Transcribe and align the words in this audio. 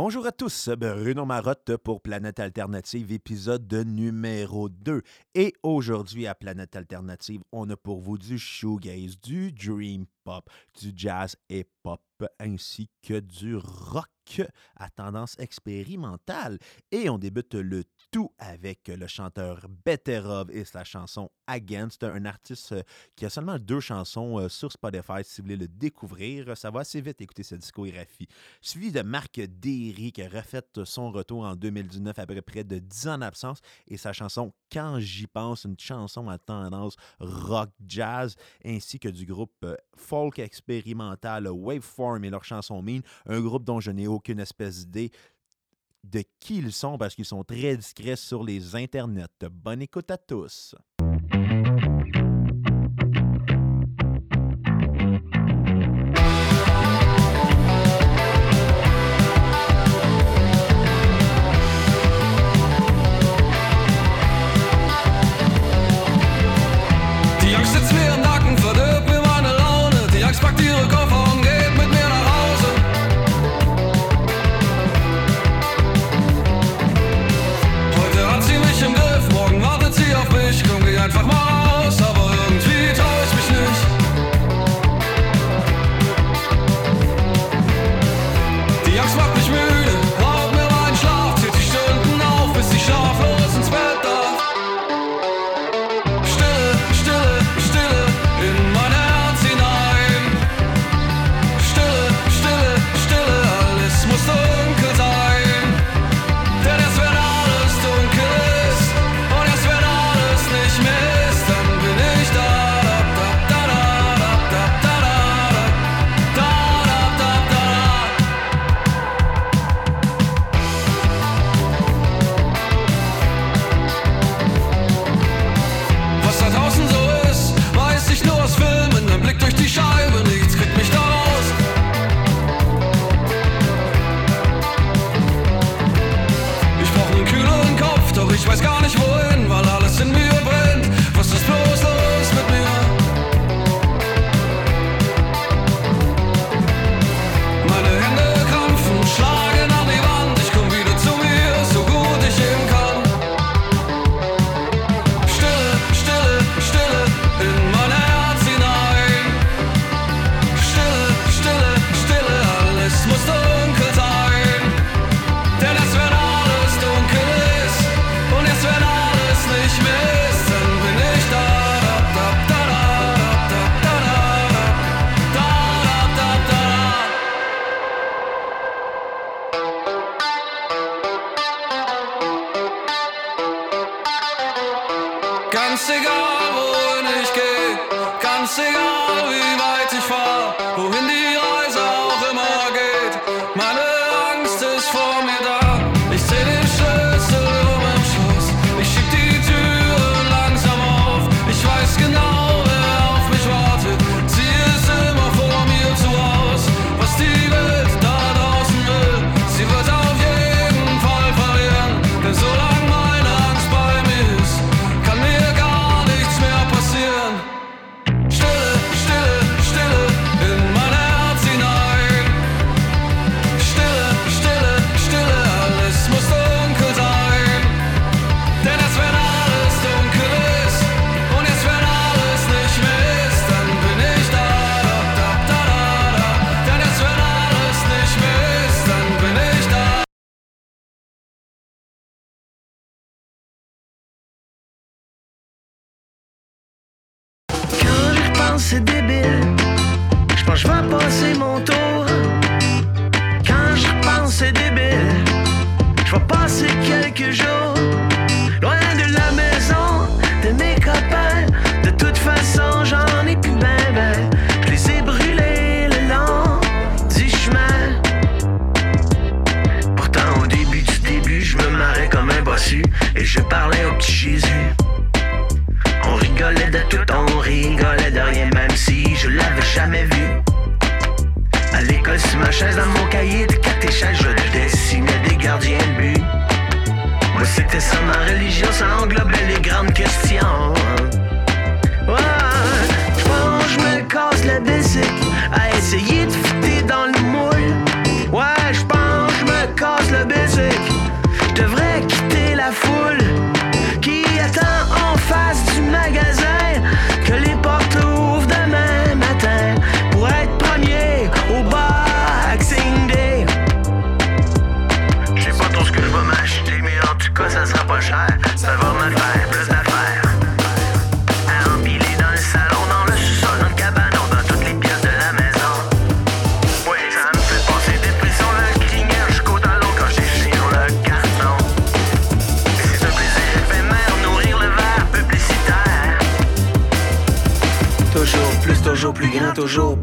Bonjour 0.00 0.24
à 0.26 0.30
tous, 0.30 0.68
ben, 0.78 0.94
Bruno 0.94 1.24
Marotte 1.24 1.76
pour 1.78 2.00
Planète 2.00 2.38
Alternative, 2.38 3.10
épisode 3.10 3.74
numéro 3.84 4.68
2. 4.68 5.02
Et 5.34 5.54
aujourd'hui 5.64 6.28
à 6.28 6.36
Planète 6.36 6.76
Alternative, 6.76 7.42
on 7.50 7.68
a 7.68 7.76
pour 7.76 7.98
vous 7.98 8.16
du 8.16 8.38
shoegaze, 8.38 9.18
du 9.20 9.50
dream 9.50 10.06
pop, 10.22 10.48
du 10.80 10.92
jazz 10.94 11.34
et 11.48 11.66
pop, 11.82 12.00
ainsi 12.38 12.88
que 13.02 13.18
du 13.18 13.56
rock 13.56 14.42
à 14.76 14.88
tendance 14.88 15.34
expérimentale. 15.40 16.60
Et 16.92 17.10
on 17.10 17.18
débute 17.18 17.54
le 17.54 17.82
tout 18.10 18.30
avec 18.38 18.88
le 18.88 19.06
chanteur 19.06 19.66
Beterov 19.84 20.50
et 20.50 20.64
sa 20.64 20.84
chanson 20.84 21.30
Against, 21.46 22.04
un 22.04 22.24
artiste 22.26 22.72
euh, 22.72 22.82
qui 23.16 23.24
a 23.24 23.30
seulement 23.30 23.58
deux 23.58 23.80
chansons 23.80 24.38
euh, 24.38 24.48
sur 24.48 24.70
Spotify 24.70 25.22
si 25.22 25.40
vous 25.40 25.46
voulez 25.46 25.56
le 25.56 25.68
découvrir. 25.68 26.56
Ça 26.56 26.70
va 26.70 26.80
assez 26.80 27.00
vite 27.00 27.20
écouter 27.20 27.42
cette 27.42 27.60
discographie. 27.60 28.28
Suivi 28.60 28.92
de 28.92 29.00
Marc 29.00 29.40
Derry 29.40 30.12
qui 30.12 30.22
a 30.22 30.28
refait 30.28 30.64
son 30.84 31.10
retour 31.10 31.44
en 31.44 31.56
2019 31.56 32.18
après 32.18 32.42
près 32.42 32.64
de 32.64 32.78
10 32.78 33.08
ans 33.08 33.18
d'absence 33.18 33.60
et 33.86 33.96
sa 33.96 34.12
chanson 34.12 34.52
Quand 34.70 35.00
j'y 35.00 35.26
pense, 35.26 35.64
une 35.64 35.78
chanson 35.78 36.28
à 36.28 36.38
tendance 36.38 36.96
rock 37.20 37.70
jazz 37.86 38.36
ainsi 38.64 38.98
que 38.98 39.08
du 39.08 39.24
groupe 39.24 39.52
euh, 39.64 39.76
folk 39.96 40.38
expérimental 40.38 41.48
Waveform 41.48 42.24
et 42.24 42.30
leur 42.30 42.44
chanson 42.44 42.82
Mean, 42.82 43.00
un 43.26 43.40
groupe 43.40 43.64
dont 43.64 43.80
je 43.80 43.90
n'ai 43.90 44.06
aucune 44.06 44.40
espèce 44.40 44.86
d'idée 44.86 45.10
de 46.04 46.22
qui 46.40 46.58
ils 46.58 46.72
sont 46.72 46.98
parce 46.98 47.14
qu'ils 47.14 47.24
sont 47.24 47.44
très 47.44 47.76
discrets 47.76 48.16
sur 48.16 48.44
les 48.44 48.76
internets. 48.76 49.26
Bonne 49.50 49.82
écoute 49.82 50.10
à 50.10 50.18
tous. 50.18 50.74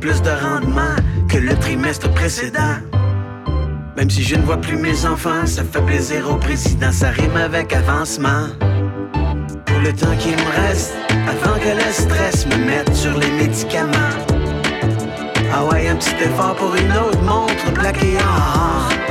Plus 0.05 0.21
de 0.21 0.29
rendement 0.29 0.95
que 1.27 1.37
le 1.37 1.55
trimestre 1.55 2.07
précédent. 2.11 2.75
Même 3.97 4.07
si 4.07 4.21
je 4.21 4.35
ne 4.35 4.43
vois 4.43 4.61
plus 4.61 4.77
mes 4.77 5.03
enfants, 5.07 5.47
ça 5.47 5.63
fait 5.63 5.81
plaisir 5.81 6.29
au 6.29 6.35
président, 6.35 6.91
ça 6.91 7.09
rime 7.09 7.35
avec 7.35 7.73
avancement. 7.73 8.45
Pour 9.65 9.79
le 9.79 9.91
temps 9.93 10.15
qui 10.19 10.29
me 10.29 10.67
reste, 10.67 10.93
avant 11.09 11.57
que 11.57 11.75
le 11.83 11.91
stress 11.91 12.45
me 12.45 12.55
mette 12.55 12.93
sur 12.93 13.17
les 13.17 13.31
médicaments. 13.31 14.13
Ah 15.51 15.65
ouais, 15.65 15.87
un 15.87 15.95
petit 15.95 16.23
effort 16.23 16.55
pour 16.55 16.75
une 16.75 16.91
autre 16.91 17.21
montre 17.23 17.73
plaquée 17.73 18.17
en 18.19 19.04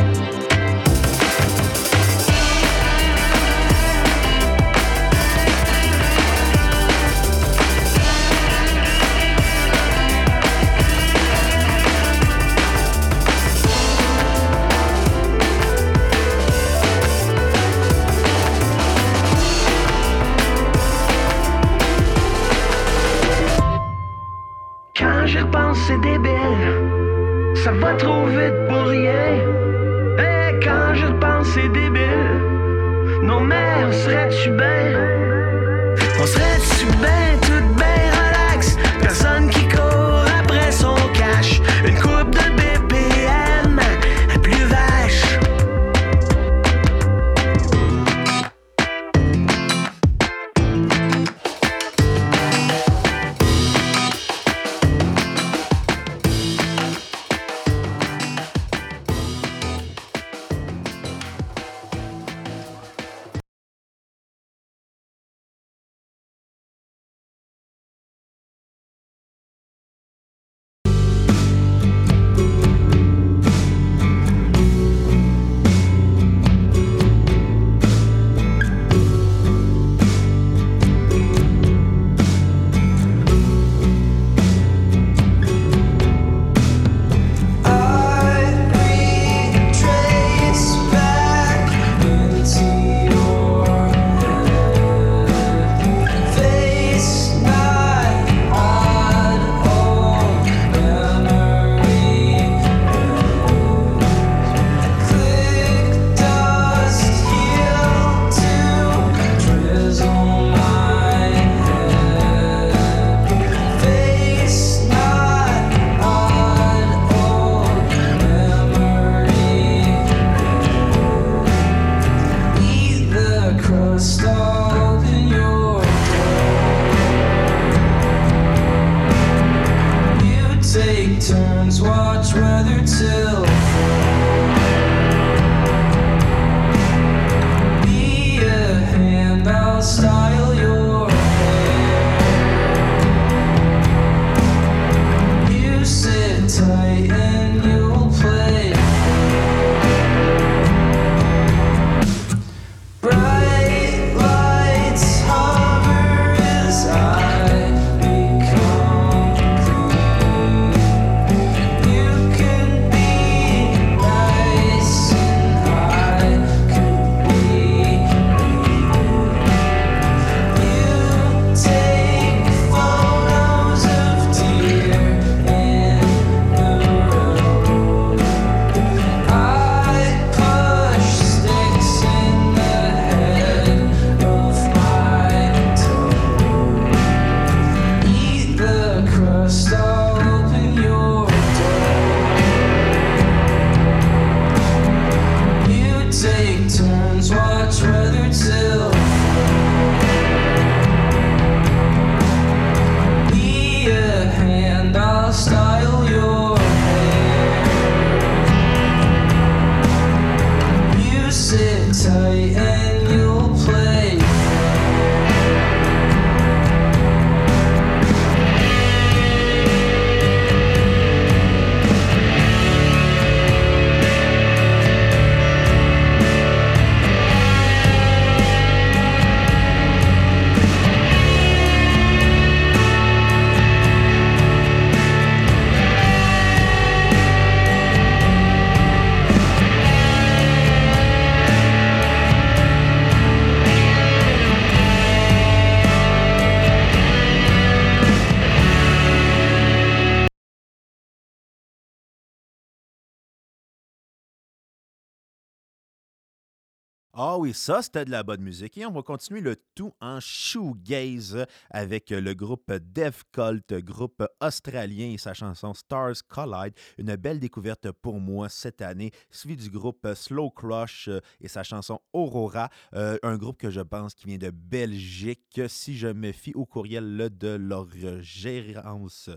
Ah 257.26 257.38
oui, 257.38 257.54
ça, 257.54 257.80
c'était 257.80 258.04
de 258.04 258.10
la 258.10 258.22
bonne 258.22 258.42
musique. 258.42 258.76
Et 258.76 258.84
on 258.84 258.90
va 258.90 259.00
continuer 259.00 259.40
le 259.40 259.56
tout 259.74 259.94
en 260.02 260.20
shoegaze 260.20 261.46
avec 261.70 262.10
le 262.10 262.34
groupe 262.34 262.70
Dev 262.70 263.14
Cult, 263.32 263.72
groupe 263.82 264.22
australien 264.42 265.12
et 265.12 265.16
sa 265.16 265.32
chanson 265.32 265.72
Stars 265.72 266.16
Collide. 266.28 266.74
Une 266.98 267.16
belle 267.16 267.40
découverte 267.40 267.90
pour 267.92 268.20
moi 268.20 268.50
cette 268.50 268.82
année, 268.82 269.10
suivi 269.30 269.56
du 269.56 269.70
groupe 269.70 270.06
Slow 270.14 270.50
Crush 270.50 271.08
et 271.40 271.48
sa 271.48 271.62
chanson 271.62 271.98
Aurora, 272.12 272.68
euh, 272.94 273.16
un 273.22 273.38
groupe 273.38 273.56
que 273.56 273.70
je 273.70 273.80
pense 273.80 274.14
qui 274.14 274.26
vient 274.26 274.36
de 274.36 274.50
Belgique, 274.50 275.62
si 275.68 275.96
je 275.96 276.08
me 276.08 276.30
fie 276.30 276.52
au 276.54 276.66
courriel 276.66 277.30
de 277.30 277.56
leur 277.56 277.88
gérance. 278.20 279.30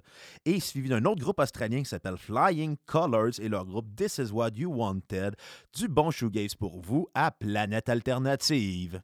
Et 0.43 0.59
suivi 0.59 0.89
d'un 0.89 1.05
autre 1.05 1.21
groupe 1.21 1.39
australien 1.39 1.79
qui 1.79 1.89
s'appelle 1.89 2.17
Flying 2.17 2.75
Colors 2.85 3.39
et 3.39 3.47
leur 3.47 3.63
groupe 3.63 3.95
This 3.95 4.17
Is 4.17 4.31
What 4.33 4.55
You 4.57 4.73
Wanted. 4.73 5.37
Du 5.73 5.87
bon 5.87 6.11
shoegaze 6.11 6.53
pour 6.53 6.81
vous 6.81 7.07
à 7.15 7.31
Planète 7.31 7.76
alternative. 7.85 9.01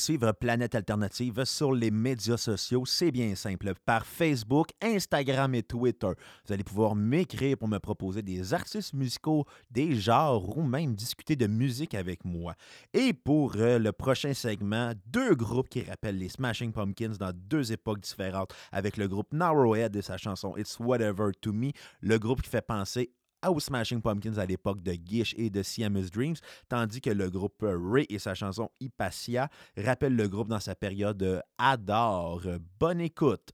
Suivre 0.00 0.32
Planète 0.32 0.74
Alternative 0.74 1.44
sur 1.44 1.72
les 1.72 1.90
médias 1.90 2.38
sociaux, 2.38 2.84
c'est 2.86 3.12
bien 3.12 3.34
simple. 3.36 3.74
Par 3.84 4.06
Facebook, 4.06 4.70
Instagram 4.82 5.54
et 5.54 5.62
Twitter. 5.62 6.10
Vous 6.46 6.52
allez 6.52 6.64
pouvoir 6.64 6.96
m'écrire 6.96 7.56
pour 7.58 7.68
me 7.68 7.78
proposer 7.78 8.22
des 8.22 8.54
artistes 8.54 8.94
musicaux, 8.94 9.44
des 9.70 9.94
genres 9.94 10.56
ou 10.56 10.62
même 10.62 10.94
discuter 10.94 11.36
de 11.36 11.46
musique 11.46 11.94
avec 11.94 12.24
moi. 12.24 12.54
Et 12.94 13.12
pour 13.12 13.52
euh, 13.56 13.78
le 13.78 13.92
prochain 13.92 14.34
segment, 14.34 14.92
deux 15.06 15.34
groupes 15.34 15.68
qui 15.68 15.82
rappellent 15.82 16.18
les 16.18 16.30
Smashing 16.30 16.72
Pumpkins 16.72 17.14
dans 17.18 17.32
deux 17.32 17.70
époques 17.70 18.00
différentes, 18.00 18.52
avec 18.72 18.96
le 18.96 19.06
groupe 19.06 19.32
Narrowhead 19.32 19.94
et 19.94 20.02
sa 20.02 20.16
chanson 20.16 20.56
It's 20.56 20.80
Whatever 20.80 21.32
to 21.42 21.52
Me, 21.52 21.72
le 22.00 22.18
groupe 22.18 22.42
qui 22.42 22.50
fait 22.50 22.66
penser 22.66 23.12
aux 23.48 23.60
Smashing 23.60 24.02
Pumpkins 24.02 24.38
à 24.38 24.46
l'époque 24.46 24.82
de 24.82 24.92
Gish 24.92 25.34
et 25.38 25.50
de 25.50 25.62
Siamese 25.62 26.10
Dreams, 26.10 26.36
tandis 26.68 27.00
que 27.00 27.10
le 27.10 27.30
groupe 27.30 27.62
Ray 27.62 28.06
et 28.08 28.18
sa 28.18 28.34
chanson 28.34 28.70
Hypatia 28.80 29.48
rappellent 29.76 30.16
le 30.16 30.28
groupe 30.28 30.48
dans 30.48 30.60
sa 30.60 30.74
période 30.74 31.42
Adore. 31.58 32.42
Bonne 32.78 33.00
écoute! 33.00 33.52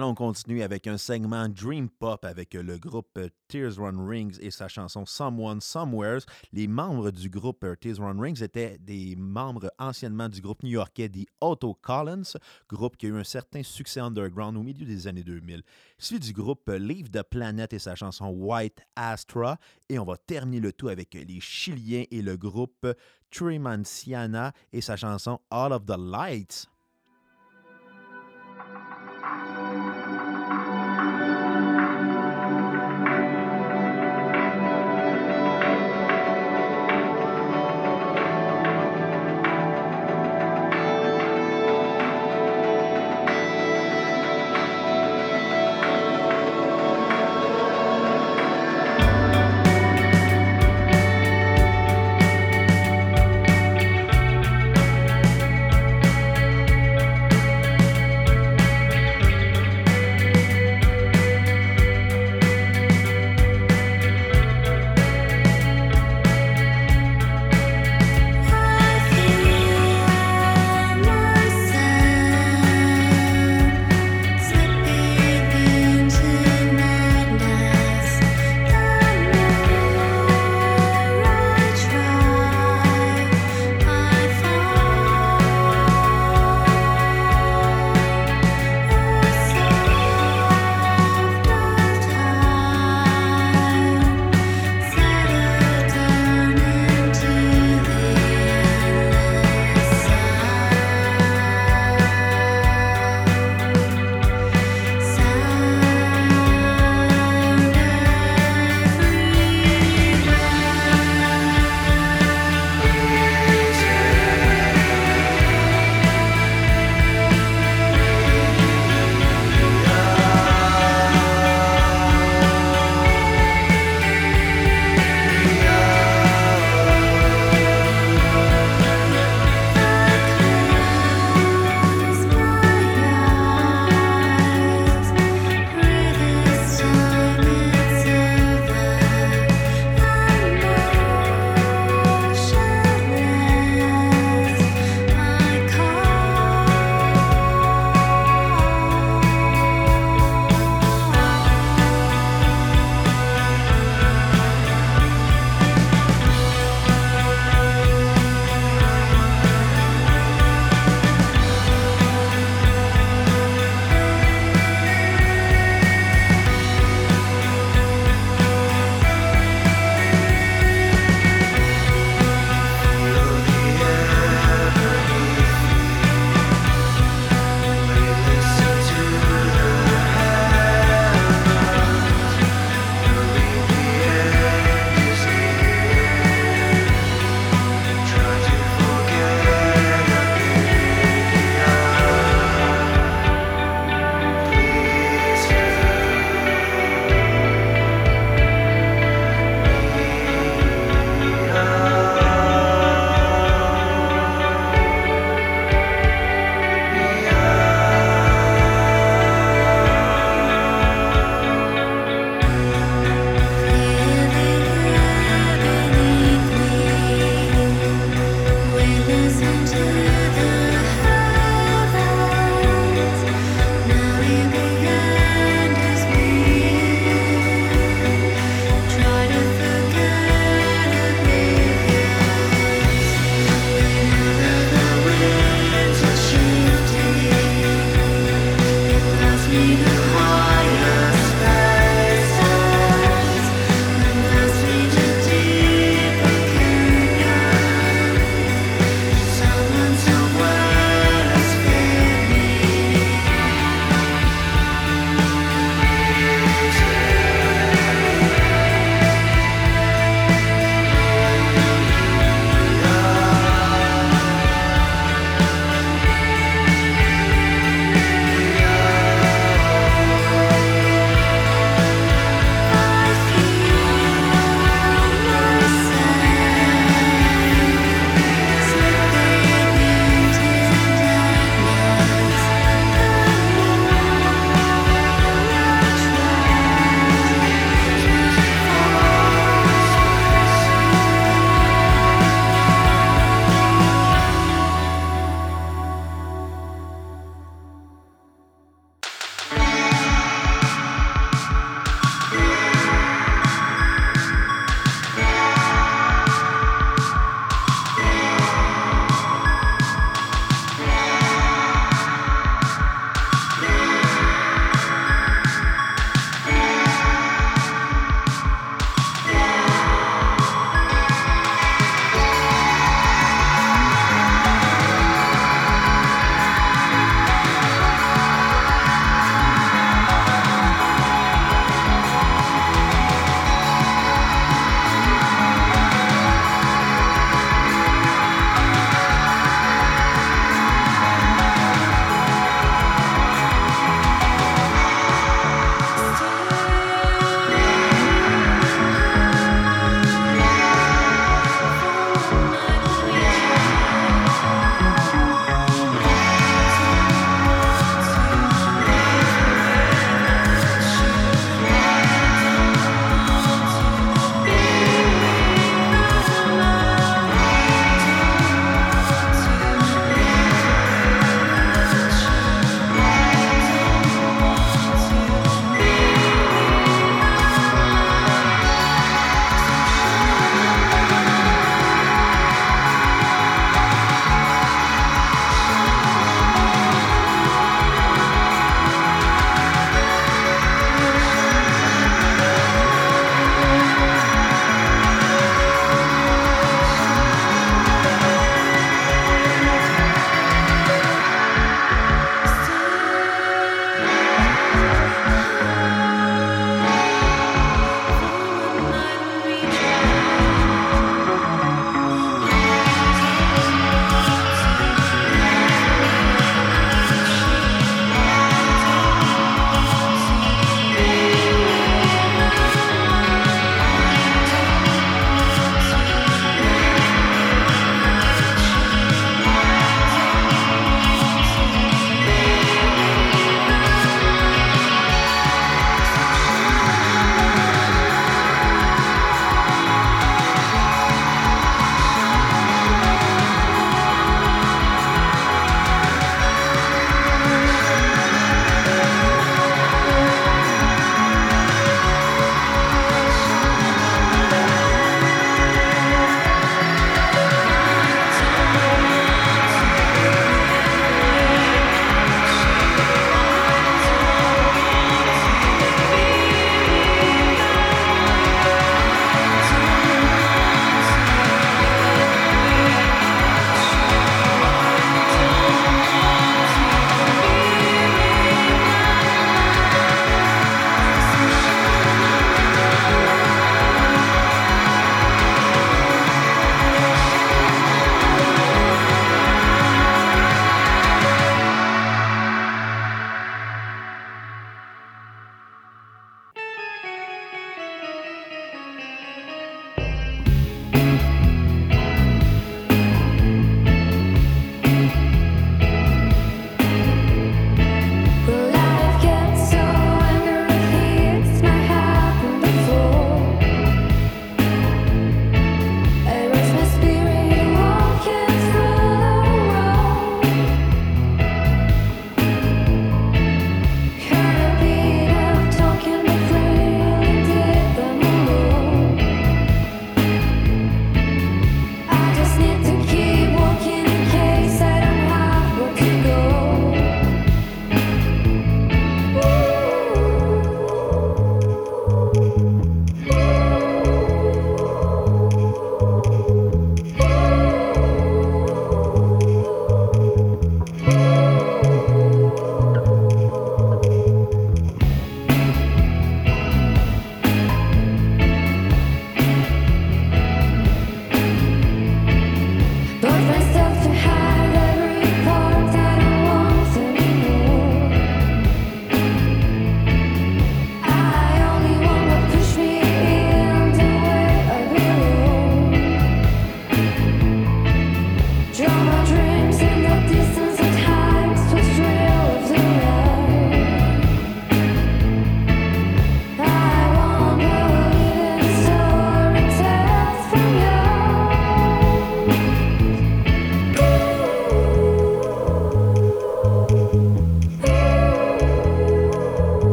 Allons 0.00 0.14
continuer 0.14 0.62
avec 0.62 0.86
un 0.86 0.96
segment 0.96 1.46
Dream 1.46 1.90
Pop 1.90 2.24
avec 2.24 2.54
le 2.54 2.78
groupe 2.78 3.18
Tears 3.48 3.76
Run 3.76 4.08
Rings 4.08 4.38
et 4.40 4.50
sa 4.50 4.66
chanson 4.66 5.04
Someone 5.04 5.60
Somewheres. 5.60 6.24
Les 6.54 6.68
membres 6.68 7.10
du 7.10 7.28
groupe 7.28 7.66
Tears 7.78 7.98
Run 7.98 8.18
Rings 8.18 8.42
étaient 8.42 8.78
des 8.78 9.14
membres 9.14 9.70
anciennement 9.78 10.30
du 10.30 10.40
groupe 10.40 10.62
new-yorkais 10.62 11.10
The 11.10 11.26
Auto 11.42 11.74
Collins, 11.74 12.38
groupe 12.66 12.96
qui 12.96 13.06
a 13.06 13.08
eu 13.10 13.18
un 13.18 13.24
certain 13.24 13.62
succès 13.62 14.00
underground 14.00 14.56
au 14.56 14.62
milieu 14.62 14.86
des 14.86 15.06
années 15.06 15.22
2000. 15.22 15.62
Suivi 15.98 16.28
du 16.28 16.32
groupe 16.32 16.70
Leave 16.70 17.10
the 17.10 17.22
Planet 17.22 17.70
et 17.74 17.78
sa 17.78 17.94
chanson 17.94 18.28
White 18.28 18.80
Astra. 18.96 19.58
Et 19.90 19.98
on 19.98 20.06
va 20.06 20.16
terminer 20.16 20.60
le 20.60 20.72
tout 20.72 20.88
avec 20.88 21.12
les 21.12 21.40
Chiliens 21.40 22.04
et 22.10 22.22
le 22.22 22.38
groupe 22.38 22.86
Trimanciana 23.30 24.54
et 24.72 24.80
sa 24.80 24.96
chanson 24.96 25.40
All 25.50 25.74
of 25.74 25.84
the 25.84 25.98
Lights. 25.98 26.69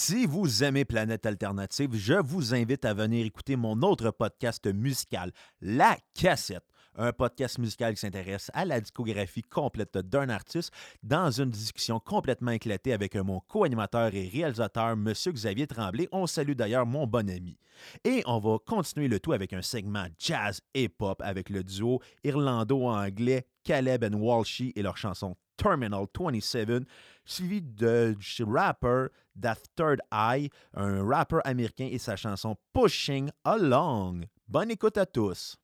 Si 0.00 0.26
vous 0.26 0.62
aimez 0.62 0.84
Planète 0.84 1.26
Alternative, 1.26 1.90
je 1.92 2.14
vous 2.14 2.54
invite 2.54 2.84
à 2.84 2.94
venir 2.94 3.26
écouter 3.26 3.56
mon 3.56 3.82
autre 3.82 4.12
podcast 4.12 4.64
musical, 4.72 5.32
La 5.60 5.98
Cassette 6.14 6.62
un 6.94 7.12
podcast 7.12 7.58
musical 7.58 7.94
qui 7.94 8.00
s'intéresse 8.00 8.48
à 8.54 8.64
la 8.64 8.80
discographie 8.80 9.42
complète 9.42 9.98
d'un 9.98 10.28
artiste 10.28 10.72
dans 11.02 11.30
une 11.32 11.50
discussion 11.50 11.98
complètement 11.98 12.52
éclatée 12.52 12.92
avec 12.92 13.16
mon 13.16 13.40
co-animateur 13.40 14.14
et 14.14 14.28
réalisateur, 14.28 14.90
M. 14.90 15.12
Xavier 15.12 15.66
Tremblay. 15.66 16.08
On 16.12 16.26
salue 16.26 16.54
d'ailleurs 16.54 16.86
mon 16.86 17.06
bon 17.06 17.28
ami. 17.28 17.58
Et 18.04 18.22
on 18.26 18.38
va 18.38 18.58
continuer 18.64 19.08
le 19.08 19.18
tout 19.18 19.32
avec 19.32 19.52
un 19.52 19.62
segment 19.62 20.06
jazz 20.18 20.60
et 20.74 20.88
pop 20.88 21.20
avec 21.22 21.50
le 21.50 21.64
duo 21.64 22.00
irlando-anglais 22.22 23.46
Caleb 23.64 24.04
and 24.04 24.16
Walshy 24.16 24.72
et 24.74 24.82
leur 24.82 24.96
chanson 24.96 25.36
Terminal 25.58 26.06
27, 26.14 26.86
suivi 27.26 27.60
de 27.60 28.16
rapper 28.46 29.10
That 29.38 29.58
Third 29.76 30.00
Eye, 30.10 30.48
un 30.74 31.04
rappeur 31.04 31.42
américain 31.44 31.88
et 31.90 31.98
sa 31.98 32.16
chanson 32.16 32.56
Pushing 32.72 33.30
Along. 33.44 34.24
Bonne 34.48 34.70
écoute 34.70 34.96
à 34.96 35.04
tous! 35.04 35.56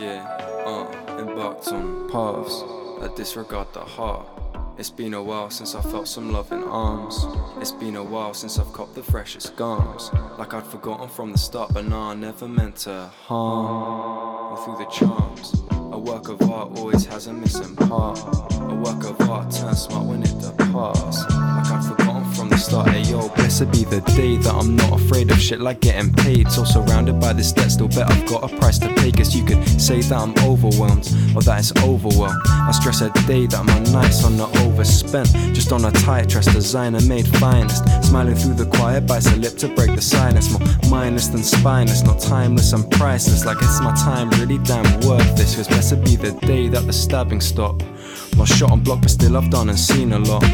Yeah, 0.00 0.26
uh, 0.66 1.20
embarked 1.20 1.68
on 1.68 2.08
paths 2.10 2.62
that 3.00 3.14
disregard 3.16 3.72
the 3.74 3.80
heart. 3.80 4.43
It's 4.76 4.90
been 4.90 5.14
a 5.14 5.22
while 5.22 5.50
since 5.50 5.76
I 5.76 5.82
felt 5.82 6.08
some 6.08 6.32
love 6.32 6.50
in 6.50 6.64
arms. 6.64 7.26
It's 7.58 7.70
been 7.70 7.94
a 7.94 8.02
while 8.02 8.34
since 8.34 8.58
I've 8.58 8.72
copped 8.72 8.96
the 8.96 9.04
freshest 9.04 9.54
garms. 9.54 10.12
Like 10.36 10.52
I'd 10.52 10.66
forgotten 10.66 11.08
from 11.08 11.30
the 11.30 11.38
start, 11.38 11.72
but 11.72 11.86
nah, 11.86 12.10
I 12.10 12.14
never 12.14 12.48
meant 12.48 12.76
to 12.78 13.08
harm. 13.26 14.52
Or 14.52 14.64
through 14.64 14.78
the 14.78 14.90
charms. 14.90 15.63
Work 16.04 16.28
of 16.28 16.50
art 16.50 16.76
always 16.76 17.06
has 17.06 17.28
a 17.28 17.32
missing 17.32 17.74
part. 17.76 18.18
A 18.18 18.74
work 18.74 19.04
of 19.04 19.18
art 19.26 19.50
turns 19.50 19.84
smart 19.84 20.04
when 20.04 20.22
it 20.22 20.38
departs. 20.38 21.22
Like 21.30 21.70
I'd 21.70 21.84
forgotten 21.88 22.30
from 22.32 22.50
the 22.50 22.58
start. 22.58 22.90
Hey 22.90 23.10
yo, 23.10 23.28
blessed 23.30 23.70
be 23.72 23.84
the 23.84 24.02
day 24.14 24.36
that 24.36 24.54
I'm 24.54 24.76
not 24.76 25.00
afraid 25.00 25.30
of 25.30 25.40
shit 25.40 25.60
like 25.60 25.80
getting 25.80 26.12
paid. 26.12 26.50
So 26.50 26.64
surrounded 26.64 27.18
by 27.20 27.32
this 27.32 27.52
debt, 27.52 27.70
still 27.70 27.88
bet 27.88 28.10
I've 28.10 28.28
got 28.28 28.52
a 28.52 28.56
price 28.58 28.78
to 28.80 28.88
pay. 28.94 29.12
Guess 29.12 29.34
you 29.34 29.44
could 29.46 29.66
say 29.80 30.02
that 30.02 30.12
I'm 30.12 30.34
overwhelmed 30.44 31.08
or 31.34 31.40
that 31.42 31.58
it's 31.58 31.72
overwhelmed. 31.82 32.40
I 32.46 32.72
stress 32.72 33.00
a 33.00 33.10
day 33.26 33.46
that 33.46 33.64
my 33.64 33.78
nights 33.90 34.24
are 34.24 34.30
not 34.30 34.54
overspent. 34.58 35.28
Just 35.54 35.72
on 35.72 35.86
a 35.86 35.90
tight 35.90 36.28
dress, 36.28 36.46
designer 36.52 37.00
made 37.00 37.26
finest. 37.38 37.82
Smiling 38.04 38.34
through 38.34 38.54
the 38.54 38.66
quiet, 38.66 39.06
bites 39.06 39.26
a 39.32 39.36
lip 39.36 39.56
to 39.56 39.68
break 39.68 39.94
the 39.94 40.02
silence. 40.02 40.50
More 40.50 40.68
mindless 40.90 41.28
than 41.28 41.42
spineless, 41.42 42.02
not 42.02 42.20
timeless 42.20 42.74
and 42.74 42.90
priceless. 42.90 43.46
Like 43.46 43.56
it's 43.62 43.80
my 43.80 43.94
time 43.94 44.28
really 44.40 44.58
damn 44.58 44.84
worth 45.00 45.34
this. 45.36 45.56
Cause 45.56 45.68
blessed 45.68 45.93
be 45.96 46.16
the 46.16 46.32
day 46.46 46.68
that 46.68 46.86
the 46.86 46.92
stabbing 46.92 47.40
stop. 47.40 47.82
My 48.36 48.44
shot 48.44 48.70
on 48.70 48.80
block, 48.80 49.02
but 49.02 49.10
still 49.10 49.36
I've 49.36 49.50
done 49.50 49.68
and 49.68 49.78
seen 49.78 50.12
a 50.12 50.18
lot. 50.18 50.44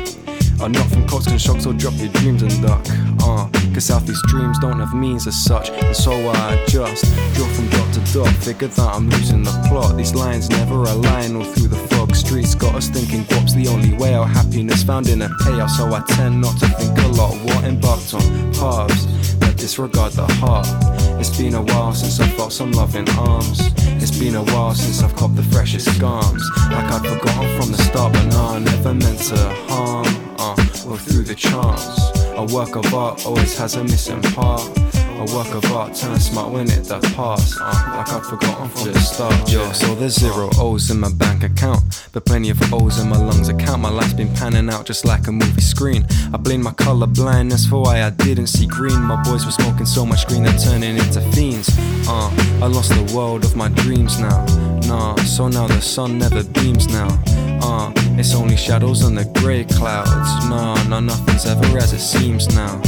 Are 0.60 0.68
not 0.68 0.86
from 0.90 1.08
coats 1.08 1.26
and 1.26 1.40
shocks 1.40 1.64
or 1.64 1.72
drop 1.72 1.94
your 1.96 2.12
dreams 2.12 2.42
and 2.42 2.62
duck. 2.62 2.84
Uh, 3.22 3.48
cause 3.72 3.86
Southeast 3.86 4.22
dreams 4.26 4.58
don't 4.58 4.78
have 4.78 4.92
means 4.94 5.26
as 5.26 5.42
such. 5.42 5.70
And 5.70 5.96
so 5.96 6.12
I 6.12 6.54
adjust, 6.54 7.04
draw 7.34 7.46
from 7.48 7.68
dot 7.70 7.94
to 7.94 8.12
dot. 8.12 8.28
Figure 8.36 8.68
that 8.68 8.94
I'm 8.94 9.08
losing 9.08 9.42
the 9.42 9.52
plot. 9.68 9.96
These 9.96 10.14
lines 10.14 10.50
never 10.50 10.84
align 10.84 11.36
all 11.36 11.44
through 11.44 11.68
the 11.68 11.76
fog. 11.88 12.14
Streets 12.14 12.54
got 12.54 12.74
us 12.74 12.88
thinking 12.88 13.24
guap's 13.24 13.54
the 13.54 13.68
only 13.68 13.94
way 13.94 14.12
out. 14.12 14.28
Happiness 14.28 14.82
found 14.82 15.08
in 15.08 15.22
a 15.22 15.28
payout, 15.28 15.70
so 15.70 15.86
I 15.94 16.02
tend 16.08 16.42
not 16.42 16.58
to 16.58 16.68
think 16.68 16.98
a 16.98 17.08
lot. 17.08 17.34
What 17.46 17.64
embarked 17.64 18.12
on 18.12 18.20
paths 18.52 19.06
that 19.38 19.54
disregard 19.56 20.12
the 20.12 20.26
heart. 20.26 20.66
It's 21.20 21.36
been 21.36 21.52
a 21.52 21.60
while 21.60 21.92
since 21.92 22.18
I 22.18 22.26
felt 22.30 22.50
some 22.50 22.72
loving 22.72 23.06
arms. 23.10 23.60
It's 24.02 24.18
been 24.18 24.36
a 24.36 24.42
while 24.42 24.74
since 24.74 25.02
I've 25.02 25.14
copped 25.14 25.36
the 25.36 25.42
freshest 25.42 26.00
garms. 26.00 26.42
Like 26.72 26.90
I'd 26.90 27.02
forgotten 27.02 27.60
from 27.60 27.72
the 27.72 27.82
start, 27.82 28.14
but 28.14 28.24
nah, 28.28 28.58
never 28.58 28.94
meant 28.94 29.18
to 29.28 29.36
harm. 29.68 30.06
Uh, 30.38 30.56
or 30.88 30.96
through 30.96 31.24
the 31.24 31.34
charms. 31.34 31.98
A 32.36 32.44
work 32.54 32.74
of 32.74 32.94
art 32.94 33.26
always 33.26 33.54
has 33.58 33.74
a 33.74 33.84
missing 33.84 34.22
part. 34.32 34.62
A 35.20 35.24
work 35.36 35.52
of 35.52 35.70
art 35.72 35.94
turns 35.94 36.30
smart 36.30 36.50
when 36.50 36.66
it 36.70 36.88
does 36.88 37.04
pass. 37.12 37.54
Uh, 37.60 37.64
like 37.94 38.10
I'd 38.10 38.24
forgotten 38.24 38.70
from 38.70 38.90
the 38.90 38.98
start. 39.00 39.52
Yo, 39.52 39.70
so 39.72 39.94
there's 39.94 40.14
zero 40.14 40.48
O's 40.56 40.90
in 40.90 40.98
my 40.98 41.12
bank 41.12 41.42
account, 41.42 42.08
but 42.12 42.24
plenty 42.24 42.48
of 42.48 42.58
O's 42.72 42.98
in 42.98 43.10
my 43.10 43.18
lungs 43.18 43.50
account. 43.50 43.82
My 43.82 43.90
life's 43.90 44.14
been 44.14 44.34
panning 44.34 44.70
out 44.70 44.86
just 44.86 45.04
like 45.04 45.26
a 45.26 45.32
movie 45.32 45.60
screen. 45.60 46.06
I 46.32 46.38
blame 46.38 46.62
my 46.62 46.72
color 46.72 47.06
blindness 47.06 47.66
for 47.66 47.82
why 47.82 48.02
I 48.02 48.08
didn't 48.08 48.46
see 48.46 48.66
green. 48.66 48.98
My 49.02 49.22
boys 49.22 49.44
were 49.44 49.52
smoking 49.52 49.84
so 49.84 50.06
much 50.06 50.26
green 50.26 50.42
they're 50.42 50.56
turning 50.56 50.96
into 50.96 51.20
fiends. 51.32 51.68
Uh, 52.08 52.30
I 52.62 52.66
lost 52.66 52.88
the 52.88 53.14
world 53.14 53.44
of 53.44 53.54
my 53.54 53.68
dreams 53.68 54.18
now. 54.18 54.46
Nah, 54.86 55.16
so 55.16 55.48
now 55.48 55.66
the 55.66 55.82
sun 55.82 56.18
never 56.18 56.42
beams 56.42 56.88
now. 56.88 57.10
Uh, 57.62 57.92
it's 58.18 58.34
only 58.34 58.56
shadows 58.56 59.04
on 59.04 59.16
the 59.16 59.26
grey 59.38 59.64
clouds. 59.64 60.48
Nah, 60.48 60.82
nah, 60.84 61.00
nothing's 61.00 61.44
ever 61.44 61.76
as 61.76 61.92
it 61.92 62.00
seems 62.00 62.48
now. 62.54 62.80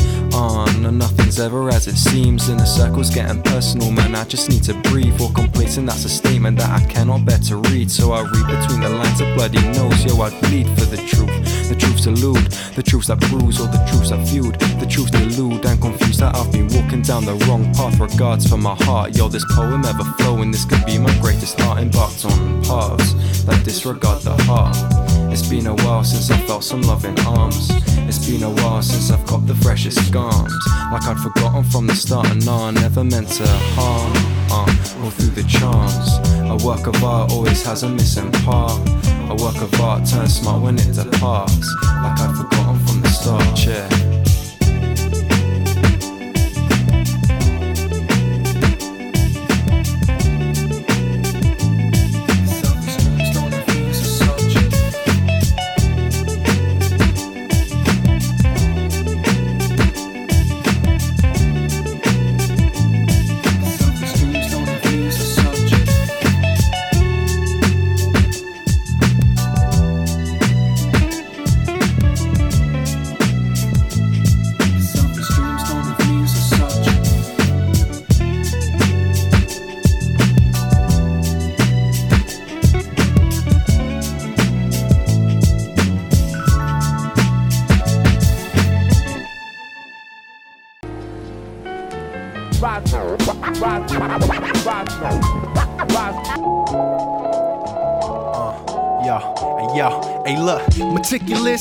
Uh, 0.43 0.67
nah, 0.81 0.91
nothing's 0.91 1.39
ever 1.39 1.69
as 1.69 1.87
it 1.87 1.97
seems. 1.97 2.49
In 2.49 2.57
the 2.57 2.65
circle's 2.65 3.11
getting 3.11 3.41
personal, 3.43 3.93
man. 3.93 4.17
I 4.17 4.25
just 4.25 4.51
need 4.51 4.65
to 4.65 4.75
breathe 4.91 5.21
or 5.21 5.31
complete, 5.31 5.77
and 5.77 5.89
that's 5.89 6.05
a 6.05 6.09
statement 6.09 6.59
that 6.59 6.69
I 6.69 6.85
cannot 6.87 7.25
bear 7.25 7.39
to 7.47 7.59
read. 7.59 7.89
So 7.89 8.11
I 8.11 8.23
read 8.23 8.47
between 8.49 8.81
the 8.81 8.89
lines 8.89 9.21
of 9.21 9.33
bloody 9.37 9.63
nose. 9.71 10.05
Yo, 10.05 10.21
I 10.21 10.31
bleed 10.41 10.67
for 10.77 10.87
the 10.87 10.97
truth. 10.97 11.31
The 11.69 11.77
truths 11.77 12.07
elude, 12.07 12.51
the 12.75 12.83
truths 12.83 13.07
that 13.07 13.21
bruise, 13.21 13.61
or 13.61 13.69
the 13.69 13.79
truths 13.89 14.11
that 14.11 14.27
feud. 14.27 14.59
The 14.81 14.87
truths 14.87 15.13
delude 15.13 15.65
and 15.65 15.81
confused 15.81 16.19
that 16.19 16.35
I've 16.35 16.51
been 16.51 16.67
walking 16.75 17.03
down 17.03 17.25
the 17.25 17.35
wrong 17.47 17.73
path. 17.73 18.01
Regards 18.01 18.49
for 18.49 18.57
my 18.57 18.75
heart. 18.81 19.17
Yo, 19.17 19.29
this 19.29 19.45
poem 19.55 19.85
ever 19.85 20.03
flowing. 20.19 20.51
This 20.51 20.65
could 20.65 20.85
be 20.85 20.99
my 20.99 21.17
greatest 21.21 21.61
art 21.61 21.79
embarked 21.79 22.25
on 22.25 22.65
paths 22.65 23.45
that 23.45 23.65
disregard 23.65 24.23
the 24.23 24.35
heart. 24.43 25.02
It's 25.33 25.49
been 25.49 25.67
a 25.67 25.75
while 25.75 26.05
since 26.05 26.31
I 26.31 26.37
felt 26.47 26.63
some 26.63 26.83
loving 26.83 27.19
arms. 27.21 27.71
It's 28.07 28.29
been 28.29 28.43
a 28.43 28.51
while 28.51 28.83
since 28.83 29.11
I've 29.11 29.27
got 29.27 29.47
the 29.47 29.55
freshest 29.55 30.13
garms. 30.13 30.53
Like 30.93 31.05
I'd 31.07 31.17
forgotten 31.17 31.65
from 31.65 31.87
the 31.87 31.95
start, 31.95 32.29
and 32.31 32.45
nah, 32.45 32.71
never 32.71 33.03
meant 33.03 33.29
to 33.41 33.47
harm. 33.49 34.13
Uh, 34.51 35.03
all 35.03 35.09
through 35.09 35.31
the 35.31 35.45
charms. 35.49 36.19
A 36.37 36.67
work 36.67 36.87
of 36.87 37.03
art 37.03 37.33
always 37.33 37.65
has 37.65 37.83
a 37.83 37.89
missing 37.89 38.31
part. 38.45 38.79
A 39.31 39.35
work 39.43 39.57
of 39.63 39.73
art 39.81 40.05
turns 40.05 40.39
smart 40.39 40.61
when 40.61 40.79
it 40.79 40.93
departs. 40.93 41.67
Like 42.03 42.21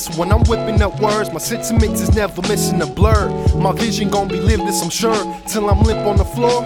meticulous 0.02 0.18
when 0.18 0.32
I'm 0.32 0.44
whipping 0.44 0.82
up 0.82 1.00
words. 1.00 1.32
My 1.32 1.40
sentiments 1.40 2.02
is 2.02 2.16
never 2.16 2.42
missing 2.44 2.82
a 2.82 2.86
blur. 2.86 3.30
My 3.56 3.72
vision 3.74 4.10
gon' 4.10 4.28
be 4.28 4.40
lived, 4.40 4.64
this 4.64 4.82
I'm 4.84 4.90
sure. 4.90 5.16
Till 5.48 5.70
I'm 5.70 5.82
limp 5.82 6.06
on 6.08 6.18
the 6.18 6.26
floor, 6.26 6.64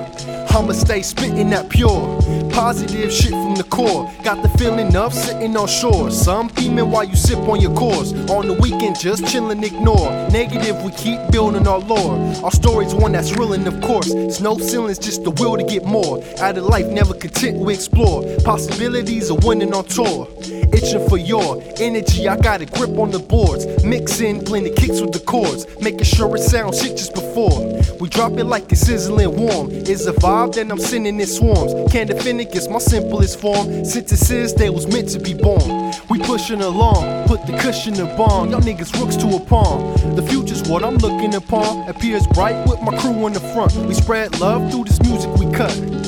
I'ma 0.49 0.73
stay 0.73 1.01
spitting 1.01 1.49
that 1.49 1.69
pure. 1.69 2.21
Positive 2.51 3.11
shit 3.11 3.31
from 3.31 3.55
the 3.55 3.63
core. 3.63 4.11
Got 4.23 4.41
the 4.41 4.49
feeling 4.57 4.95
of 4.95 5.13
sitting 5.13 5.55
on 5.57 5.67
shore. 5.67 6.11
Some 6.11 6.47
beaming 6.47 6.91
while 6.91 7.03
you 7.03 7.15
sip 7.15 7.39
on 7.39 7.59
your 7.59 7.73
course. 7.75 8.13
On 8.29 8.47
the 8.47 8.53
weekend, 8.53 8.99
just 8.99 9.23
chillin', 9.23 9.63
ignore. 9.63 10.11
Negative, 10.29 10.81
we 10.83 10.91
keep 10.91 11.19
building 11.31 11.67
our 11.67 11.79
lore. 11.79 12.17
Our 12.43 12.51
story's 12.51 12.93
one 12.93 13.11
that's 13.11 13.35
real, 13.35 13.53
and 13.53 13.67
of 13.67 13.81
course, 13.81 14.09
it's 14.09 14.39
no 14.39 14.57
ceilings, 14.57 14.99
just 14.99 15.23
the 15.23 15.31
will 15.31 15.57
to 15.57 15.63
get 15.63 15.85
more. 15.85 16.23
Out 16.39 16.57
of 16.57 16.65
life, 16.65 16.87
never 16.87 17.13
content, 17.13 17.57
we 17.57 17.73
explore. 17.73 18.23
Possibilities 18.43 19.29
of 19.29 19.43
winning 19.43 19.73
on 19.73 19.85
tour. 19.85 20.27
Itching 20.75 21.07
for 21.07 21.17
your 21.17 21.61
energy. 21.79 22.27
I 22.27 22.37
got 22.37 22.61
a 22.61 22.65
grip 22.65 22.97
on 22.97 23.11
the 23.11 23.19
boards, 23.19 23.65
mixing, 23.83 24.43
blending 24.43 24.75
kicks 24.75 25.01
with 25.01 25.13
the 25.13 25.19
chords, 25.19 25.65
making 25.79 26.03
sure 26.03 26.35
it 26.35 26.41
sounds 26.41 26.81
shit 26.81 26.97
just 26.97 27.13
before. 27.13 27.59
We 27.99 28.09
drop 28.09 28.33
it 28.33 28.45
like 28.45 28.71
it's 28.71 28.81
sizzling 28.81 29.35
warm. 29.35 29.69
It's 29.71 30.05
a 30.05 30.13
vibe, 30.13 30.55
then 30.55 30.71
I'm 30.71 30.79
sending 30.79 31.19
in 31.19 31.27
swarms. 31.27 31.91
Can't 31.91 32.09
defend 32.09 32.41
it, 32.41 32.55
it's 32.55 32.67
my 32.67 32.79
simplest 32.79 33.39
form. 33.39 33.85
Synthesis, 33.85 34.53
they 34.53 34.69
was 34.69 34.87
meant 34.87 35.09
to 35.09 35.19
be 35.19 35.33
born. 35.33 35.93
We 36.09 36.19
pushing 36.19 36.61
along, 36.61 37.27
put 37.27 37.45
the 37.47 37.57
cushion 37.57 37.95
in 37.95 38.07
bomb. 38.17 38.51
Y'all 38.51 38.61
niggas 38.61 38.99
rooks 38.99 39.15
to 39.17 39.35
a 39.35 39.39
palm. 39.39 40.15
The 40.15 40.23
future's 40.23 40.67
what 40.67 40.83
I'm 40.83 40.97
looking 40.97 41.35
upon. 41.35 41.87
Appears 41.89 42.27
bright 42.27 42.67
with 42.67 42.81
my 42.81 42.95
crew 42.97 43.25
in 43.27 43.33
the 43.33 43.39
front. 43.39 43.73
We 43.75 43.93
spread 43.93 44.39
love 44.39 44.71
through 44.71 44.85
this 44.85 45.01
music 45.01 45.33
we 45.35 45.51
cut. 45.51 46.04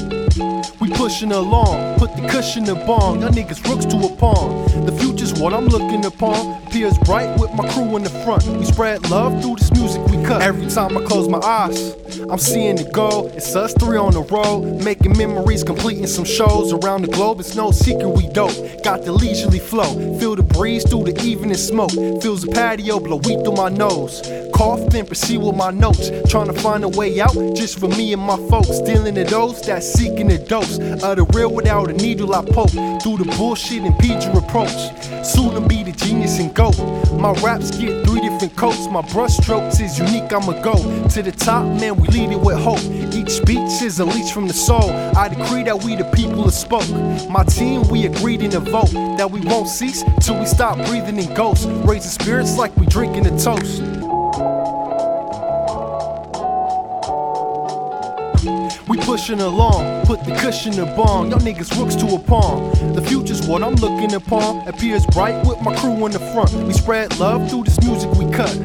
We 0.87 0.93
pushing 0.93 1.33
along, 1.33 1.99
put 1.99 2.15
the 2.15 2.25
cushion 2.29 2.63
in 2.69 2.85
bong. 2.85 3.19
Y'all 3.19 3.29
niggas 3.29 3.61
rooks 3.67 3.85
to 3.87 3.97
a 3.97 4.15
pawn. 4.15 4.85
The 4.85 4.93
future's 4.93 5.33
what 5.33 5.53
I'm 5.53 5.67
looking 5.67 6.05
upon. 6.05 6.63
Appears 6.65 6.97
bright 6.99 7.37
with 7.37 7.53
my 7.55 7.67
crew 7.73 7.97
in 7.97 8.03
the 8.03 8.09
front. 8.09 8.47
We 8.47 8.63
spread 8.63 9.09
love 9.09 9.41
through 9.41 9.57
this 9.57 9.69
music 9.73 10.06
Every 10.29 10.67
time 10.67 10.97
I 10.97 11.03
close 11.05 11.29
my 11.29 11.39
eyes, 11.39 11.95
I'm 12.29 12.37
seeing 12.37 12.77
it 12.77 12.91
go. 12.91 13.27
It's 13.27 13.55
us 13.55 13.73
three 13.73 13.97
on 13.97 14.11
the 14.11 14.23
road, 14.23 14.83
making 14.83 15.17
memories, 15.17 15.63
completing 15.63 16.05
some 16.05 16.25
shows 16.25 16.73
around 16.73 17.03
the 17.03 17.07
globe. 17.07 17.39
It's 17.39 17.55
no 17.55 17.71
secret 17.71 18.09
we 18.09 18.27
dope. 18.27 18.83
Got 18.83 19.05
the 19.05 19.13
leisurely 19.13 19.59
flow, 19.59 20.19
feel 20.19 20.35
the 20.35 20.43
breeze 20.43 20.87
through 20.87 21.05
the 21.05 21.21
evening 21.23 21.55
smoke. 21.55 21.91
Feels 22.21 22.41
the 22.41 22.51
patio 22.51 22.99
blow 22.99 23.17
weed 23.17 23.43
through 23.45 23.55
my 23.55 23.69
nose. 23.69 24.21
Cough 24.53 24.89
then 24.89 25.05
proceed 25.05 25.37
with 25.37 25.55
my 25.55 25.71
notes, 25.71 26.11
trying 26.29 26.47
to 26.47 26.53
find 26.53 26.83
a 26.83 26.89
way 26.89 27.21
out 27.21 27.35
just 27.55 27.79
for 27.79 27.87
me 27.87 28.11
and 28.11 28.21
my 28.21 28.37
folks. 28.49 28.79
Dealing 28.79 29.15
to 29.15 29.23
those 29.23 29.61
that 29.61 29.81
seeking 29.81 30.29
a 30.31 30.37
dose 30.37 30.77
of 30.77 31.15
the 31.15 31.25
real 31.33 31.53
without 31.53 31.89
a 31.89 31.93
needle 31.93 32.35
I 32.35 32.43
poke 32.43 32.71
through 32.71 33.17
the 33.17 33.33
bullshit 33.37 33.83
and 33.83 34.23
your 34.23 34.37
approach. 34.39 34.75
Soon 35.25 35.53
to 35.53 35.61
be 35.61 35.83
the 35.83 35.93
genius 35.93 36.39
and 36.39 36.53
go. 36.53 36.71
My 37.17 37.31
raps 37.41 37.71
get 37.71 38.05
three 38.05 38.26
different 38.37 38.55
coats. 38.57 38.87
My 38.87 39.01
brush 39.01 39.37
strokes 39.37 39.79
is 39.79 39.97
unique. 39.97 40.31
I'ma 40.31 40.61
go 40.61 40.75
to 41.09 41.23
the 41.23 41.31
top, 41.31 41.65
man. 41.79 41.95
We 41.95 42.07
lead 42.09 42.31
it 42.31 42.39
with 42.39 42.57
hope. 42.57 42.83
Each 43.13 43.31
speech 43.31 43.81
is 43.81 43.99
a 43.99 44.05
leech 44.05 44.31
from 44.31 44.47
the 44.47 44.53
soul. 44.53 44.91
I 44.91 45.29
decree 45.29 45.63
that 45.63 45.83
we 45.83 45.95
the 45.95 46.03
people 46.15 46.43
have 46.43 46.53
spoke. 46.53 46.87
My 47.29 47.43
team, 47.43 47.87
we 47.89 48.05
agreed 48.05 48.43
in 48.43 48.55
a 48.55 48.59
vote 48.59 48.91
that 49.17 49.29
we 49.31 49.41
won't 49.41 49.67
cease 49.67 50.03
till 50.21 50.39
we 50.39 50.45
stop 50.45 50.77
breathing 50.87 51.17
in 51.17 51.33
ghosts. 51.33 51.65
Raising 51.65 52.11
spirits 52.11 52.57
like 52.57 52.75
we 52.77 52.85
drinking 52.85 53.25
a 53.25 53.39
toast. 53.39 53.81
Pushing 59.17 59.39
along, 59.39 60.05
put 60.05 60.23
the 60.25 60.35
cushion 60.35 60.73
in 60.73 60.95
bong. 60.95 61.31
Y'all 61.31 61.39
niggas 61.39 61.75
rooks 61.75 61.95
to 61.95 62.05
a 62.13 62.19
palm. 62.19 62.71
The 62.93 63.01
future's 63.01 63.47
what 63.47 63.63
I'm 63.63 63.73
looking 63.73 64.13
upon. 64.13 64.67
Appears 64.67 65.07
bright 65.07 65.43
with 65.43 65.59
my 65.63 65.75
crew 65.77 66.05
in 66.05 66.11
the 66.11 66.19
front. 66.19 66.53
We 66.67 66.71
spread 66.71 67.17
love 67.17 67.49
through 67.49 67.63
this 67.63 67.81
music 67.81 68.11
we 68.11 68.29
cut. 68.31 68.55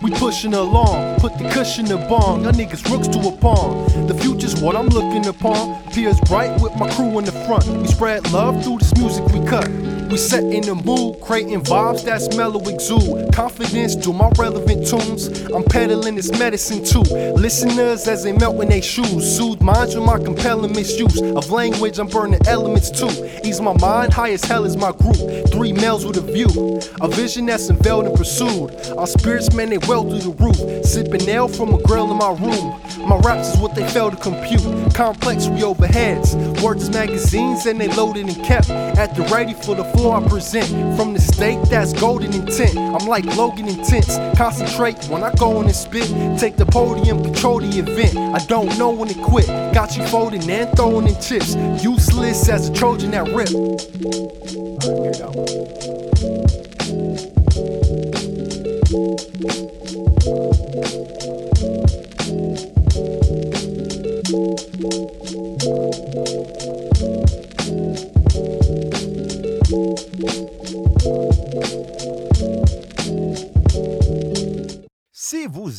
We 0.00 0.10
pushing 0.12 0.54
along, 0.54 1.20
put 1.20 1.36
the 1.36 1.50
cushion 1.52 1.84
in 1.92 2.08
bong. 2.08 2.44
Y'all 2.44 2.52
niggas 2.52 2.90
rooks 2.90 3.08
to 3.08 3.18
a 3.28 3.36
pawn. 3.36 4.06
The 4.06 4.14
future's 4.14 4.58
what 4.58 4.74
I'm 4.74 4.88
looking 4.88 5.26
upon. 5.26 5.84
Appears 5.86 6.18
bright 6.20 6.58
with 6.62 6.74
my 6.76 6.88
crew 6.94 7.18
in 7.18 7.26
the 7.26 7.32
front. 7.46 7.66
We 7.66 7.88
spread 7.88 8.32
love 8.32 8.64
through 8.64 8.78
this 8.78 8.94
music 8.96 9.22
we 9.26 9.44
cut. 9.44 9.68
We 10.12 10.18
set 10.18 10.44
in 10.44 10.60
the 10.60 10.74
mood, 10.74 11.22
creating 11.22 11.62
vibes 11.62 12.04
that's 12.04 12.36
mellow 12.36 12.60
exude. 12.68 13.32
Confidence 13.32 13.96
to 13.96 14.12
my 14.12 14.30
relevant 14.36 14.86
tunes. 14.86 15.28
I'm 15.50 15.64
peddling 15.64 16.16
this 16.16 16.30
medicine 16.38 16.84
too. 16.84 17.00
Listeners 17.32 18.06
as 18.06 18.22
they 18.22 18.32
melt 18.34 18.60
in 18.60 18.68
their 18.68 18.82
shoes. 18.82 19.38
Soothe 19.38 19.62
minds 19.62 19.94
with 19.96 20.04
my 20.04 20.18
compelling 20.18 20.72
misuse 20.72 21.22
of 21.22 21.50
language. 21.50 21.98
I'm 21.98 22.08
burning 22.08 22.46
elements 22.46 22.90
too. 22.90 23.08
Ease 23.42 23.62
my 23.62 23.72
mind, 23.78 24.12
high 24.12 24.32
as 24.32 24.44
hell 24.44 24.66
is 24.66 24.76
my 24.76 24.92
group. 24.92 25.16
Three 25.48 25.72
males 25.72 26.04
with 26.04 26.18
a 26.18 26.20
view. 26.20 26.78
A 27.00 27.08
vision 27.08 27.46
that's 27.46 27.70
unveiled 27.70 28.04
and 28.04 28.14
pursued. 28.14 28.70
Our 28.98 29.06
spirits, 29.06 29.54
man, 29.54 29.70
they 29.70 29.78
well 29.78 30.02
through 30.02 30.30
the 30.30 30.44
roof. 30.44 30.84
Sipping 30.84 31.26
ale 31.26 31.48
from 31.48 31.72
a 31.72 31.82
grill 31.84 32.10
in 32.10 32.18
my 32.18 32.32
room. 32.32 32.78
My 32.98 33.16
raps 33.18 33.54
is 33.54 33.58
what 33.58 33.74
they 33.74 33.86
fail 33.88 34.10
to 34.10 34.16
compute. 34.16 34.94
Complex, 34.94 35.46
we 35.48 35.60
overheads. 35.60 36.34
Words 36.62 36.90
magazines 36.90 37.66
and 37.66 37.80
they 37.80 37.88
loaded 37.88 38.26
and 38.26 38.44
kept 38.44 38.70
at 38.70 39.14
the 39.14 39.22
ready 39.24 39.54
for 39.54 39.74
the 39.74 39.84
floor 39.84 40.16
I 40.16 40.28
present. 40.28 40.68
From 40.96 41.12
the 41.12 41.20
state 41.20 41.60
that's 41.68 41.92
golden 41.92 42.32
intent. 42.32 42.76
I'm 42.76 43.06
like 43.06 43.24
Logan 43.36 43.68
Intense. 43.68 44.16
Concentrate 44.36 45.04
when 45.06 45.22
I 45.22 45.32
go 45.34 45.60
in 45.60 45.66
and 45.66 45.76
spit. 45.76 46.08
Take 46.38 46.56
the 46.56 46.66
podium, 46.66 47.22
control 47.22 47.60
the 47.60 47.78
event. 47.78 48.16
I 48.16 48.44
don't 48.46 48.76
know 48.78 48.90
when 48.90 49.08
to 49.08 49.22
quit. 49.22 49.46
Got 49.74 49.96
you 49.96 50.06
folding 50.06 50.48
and 50.50 50.74
throwing 50.76 51.08
in 51.08 51.20
chips. 51.20 51.54
Useless 51.82 52.48
as 52.48 52.68
a 52.68 52.72
Trojan 52.72 53.10
that 53.12 53.28
rip. 53.28 53.48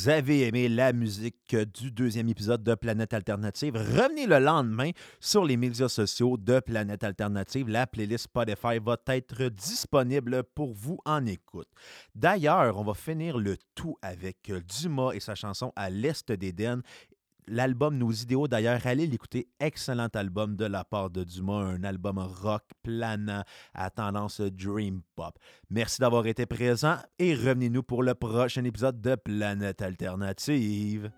Vous 0.03 0.09
avez 0.09 0.47
aimé 0.47 0.67
la 0.67 0.91
musique 0.91 1.55
du 1.55 1.89
deuxième 1.89 2.27
épisode 2.27 2.61
de 2.61 2.75
Planète 2.75 3.13
Alternative, 3.13 3.77
revenez 3.77 4.27
le 4.27 4.37
lendemain 4.37 4.91
sur 5.21 5.45
les 5.45 5.55
médias 5.55 5.87
sociaux 5.87 6.35
de 6.35 6.59
Planète 6.59 7.05
Alternative. 7.05 7.69
La 7.69 7.87
playlist 7.87 8.25
Spotify 8.25 8.79
va 8.83 8.97
être 9.07 9.45
disponible 9.47 10.43
pour 10.55 10.73
vous 10.73 10.99
en 11.05 11.25
écoute. 11.25 11.69
D'ailleurs, 12.13 12.77
on 12.77 12.83
va 12.83 12.95
finir 12.95 13.37
le 13.37 13.55
tout 13.75 13.95
avec 14.01 14.51
Dumas 14.67 15.13
et 15.13 15.21
sa 15.21 15.35
chanson 15.35 15.71
À 15.77 15.89
l'Est 15.89 16.33
d'Éden. 16.33 16.81
L'album 17.47 17.97
Nos 17.97 18.11
idéaux, 18.11 18.47
d'ailleurs, 18.47 18.85
allez 18.85 19.07
l'écouter. 19.07 19.47
Excellent 19.59 20.09
album 20.13 20.55
de 20.55 20.65
la 20.65 20.83
part 20.83 21.09
de 21.09 21.23
Dumas, 21.23 21.63
un 21.63 21.83
album 21.83 22.19
rock 22.19 22.63
planant 22.83 23.43
à 23.73 23.89
tendance 23.89 24.41
dream 24.41 25.01
pop. 25.15 25.37
Merci 25.69 26.01
d'avoir 26.01 26.27
été 26.27 26.45
présent 26.45 26.97
et 27.19 27.33
revenez-nous 27.33 27.83
pour 27.83 28.03
le 28.03 28.13
prochain 28.13 28.63
épisode 28.63 29.01
de 29.01 29.15
Planète 29.15 29.81
Alternative. 29.81 31.11